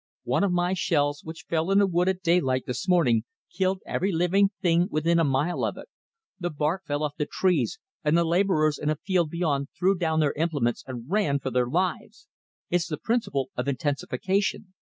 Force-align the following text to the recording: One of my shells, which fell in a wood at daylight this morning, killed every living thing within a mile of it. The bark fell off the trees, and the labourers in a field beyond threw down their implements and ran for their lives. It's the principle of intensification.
One 0.23 0.43
of 0.43 0.51
my 0.51 0.73
shells, 0.73 1.23
which 1.23 1.45
fell 1.47 1.69
in 1.69 1.79
a 1.79 1.85
wood 1.85 2.09
at 2.09 2.23
daylight 2.23 2.63
this 2.65 2.87
morning, 2.87 3.23
killed 3.55 3.81
every 3.85 4.11
living 4.11 4.49
thing 4.59 4.87
within 4.89 5.19
a 5.19 5.23
mile 5.23 5.63
of 5.63 5.77
it. 5.77 5.89
The 6.39 6.49
bark 6.49 6.85
fell 6.87 7.03
off 7.03 7.17
the 7.17 7.27
trees, 7.27 7.77
and 8.03 8.17
the 8.17 8.23
labourers 8.23 8.79
in 8.79 8.89
a 8.89 8.95
field 8.95 9.29
beyond 9.29 9.67
threw 9.77 9.93
down 9.95 10.19
their 10.19 10.33
implements 10.33 10.83
and 10.87 11.03
ran 11.07 11.37
for 11.37 11.51
their 11.51 11.67
lives. 11.67 12.27
It's 12.71 12.87
the 12.87 12.97
principle 12.97 13.51
of 13.55 13.67
intensification. 13.67 14.73